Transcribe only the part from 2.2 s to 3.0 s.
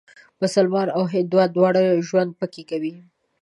پکې کوي.